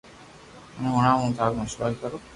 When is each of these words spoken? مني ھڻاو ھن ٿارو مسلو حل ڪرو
مني 0.79 0.89
ھڻاو 0.97 1.21
ھن 1.23 1.31
ٿارو 1.37 1.53
مسلو 1.61 1.83
حل 1.87 1.93
ڪرو 2.01 2.17